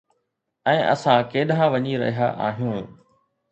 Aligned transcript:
۽ 0.71 0.79
اسان 0.93 1.19
ڪيڏانهن 1.35 1.71
وڃي 1.75 1.93
رهيا 2.07 2.33
آهيون؟ 2.49 2.83